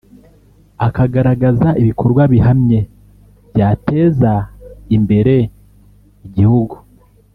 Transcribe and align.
akagaragaza 0.87 1.67
ibikorwa 1.81 2.23
bihamye 2.33 2.79
byateza 3.49 4.33
imbere 4.95 5.35
igihugu 6.27 6.75